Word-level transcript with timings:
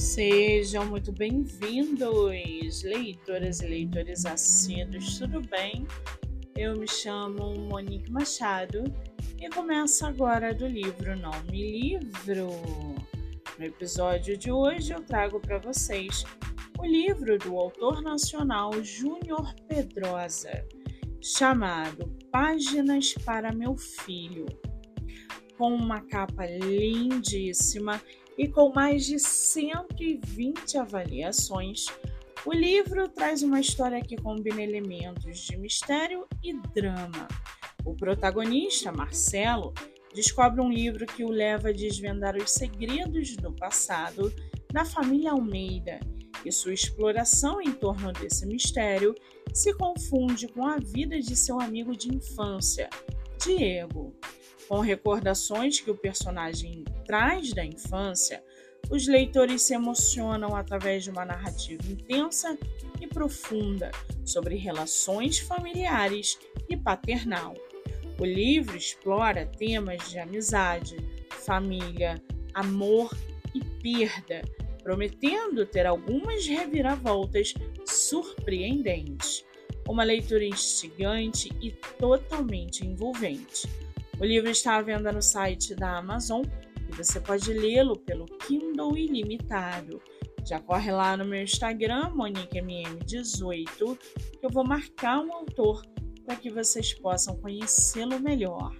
Sejam 0.00 0.86
muito 0.86 1.12
bem-vindos, 1.12 2.82
leitoras 2.82 3.60
e 3.60 3.66
leitores 3.66 4.24
assíduos, 4.24 5.18
tudo 5.18 5.42
bem? 5.42 5.86
Eu 6.56 6.74
me 6.78 6.88
chamo 6.88 7.54
Monique 7.68 8.10
Machado 8.10 8.82
e 9.38 9.50
começo 9.50 10.06
agora 10.06 10.54
do 10.54 10.66
livro 10.66 11.14
Não 11.18 11.30
Me 11.50 11.82
Livro. 11.82 12.48
No 13.58 13.64
episódio 13.64 14.38
de 14.38 14.50
hoje 14.50 14.94
eu 14.94 15.02
trago 15.02 15.38
para 15.38 15.58
vocês 15.58 16.24
o 16.78 16.86
livro 16.86 17.36
do 17.36 17.58
autor 17.58 18.00
nacional 18.00 18.72
Júnior 18.82 19.54
Pedrosa, 19.68 20.66
chamado 21.20 22.10
Páginas 22.32 23.12
para 23.22 23.52
Meu 23.52 23.76
Filho, 23.76 24.46
com 25.58 25.74
uma 25.74 26.00
capa 26.00 26.46
lindíssima 26.46 28.00
e 28.36 28.48
com 28.48 28.72
mais 28.72 29.06
de 29.06 29.18
120 29.18 30.78
avaliações, 30.78 31.86
o 32.44 32.52
livro 32.52 33.08
traz 33.08 33.42
uma 33.42 33.60
história 33.60 34.00
que 34.00 34.16
combina 34.16 34.62
elementos 34.62 35.38
de 35.40 35.56
mistério 35.56 36.26
e 36.42 36.54
drama. 36.74 37.28
O 37.84 37.94
protagonista, 37.94 38.90
Marcelo, 38.90 39.74
descobre 40.14 40.60
um 40.60 40.70
livro 40.70 41.06
que 41.06 41.24
o 41.24 41.30
leva 41.30 41.68
a 41.68 41.72
desvendar 41.72 42.36
os 42.36 42.50
segredos 42.50 43.36
do 43.36 43.52
passado 43.52 44.32
da 44.72 44.84
família 44.84 45.32
Almeida 45.32 46.00
e 46.44 46.50
sua 46.50 46.72
exploração 46.72 47.60
em 47.60 47.72
torno 47.72 48.12
desse 48.12 48.46
mistério 48.46 49.14
se 49.52 49.74
confunde 49.74 50.48
com 50.48 50.66
a 50.66 50.78
vida 50.78 51.20
de 51.20 51.36
seu 51.36 51.60
amigo 51.60 51.94
de 51.96 52.14
infância, 52.14 52.88
Diego. 53.44 54.14
Com 54.68 54.80
recordações 54.80 55.80
que 55.80 55.90
o 55.90 55.96
personagem 55.96 56.84
traz 57.10 57.52
da 57.52 57.64
infância, 57.64 58.40
os 58.88 59.08
leitores 59.08 59.62
se 59.62 59.74
emocionam 59.74 60.54
através 60.54 61.02
de 61.02 61.10
uma 61.10 61.24
narrativa 61.24 61.82
intensa 61.90 62.56
e 63.00 63.06
profunda 63.08 63.90
sobre 64.24 64.54
relações 64.54 65.40
familiares 65.40 66.38
e 66.68 66.76
paternal. 66.76 67.52
O 68.16 68.24
livro 68.24 68.76
explora 68.76 69.44
temas 69.44 70.08
de 70.08 70.20
amizade, 70.20 70.98
família, 71.30 72.22
amor 72.54 73.12
e 73.52 73.60
perda, 73.82 74.42
prometendo 74.80 75.66
ter 75.66 75.86
algumas 75.86 76.46
reviravoltas 76.46 77.54
surpreendentes. 77.84 79.44
Uma 79.88 80.04
leitura 80.04 80.44
instigante 80.44 81.48
e 81.60 81.72
totalmente 81.98 82.86
envolvente. 82.86 83.68
O 84.20 84.24
livro 84.24 84.48
está 84.48 84.76
à 84.76 84.82
venda 84.82 85.10
no 85.10 85.20
site 85.20 85.74
da 85.74 85.96
Amazon 85.96 86.44
você 87.04 87.18
pode 87.18 87.52
lê-lo 87.52 87.98
pelo 87.98 88.26
Kindle 88.26 88.96
Ilimitado. 88.96 90.02
Já 90.46 90.60
corre 90.60 90.90
lá 90.92 91.16
no 91.16 91.24
meu 91.24 91.42
Instagram, 91.42 92.10
MoniqueMM18, 92.14 93.98
que 94.38 94.46
eu 94.46 94.50
vou 94.50 94.64
marcar 94.64 95.20
um 95.20 95.32
autor 95.32 95.82
para 96.24 96.36
que 96.36 96.50
vocês 96.50 96.92
possam 96.94 97.36
conhecê-lo 97.36 98.20
melhor. 98.20 98.76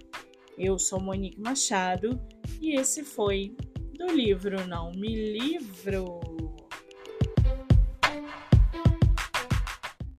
Eu 0.57 0.77
sou 0.77 0.99
Monique 0.99 1.39
Machado 1.39 2.21
e 2.61 2.79
esse 2.79 3.03
foi 3.03 3.55
do 3.97 4.07
livro 4.07 4.67
Não 4.67 4.91
Me 4.91 5.15
Livro. 5.39 6.19